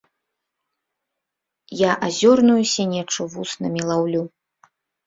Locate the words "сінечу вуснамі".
2.75-3.81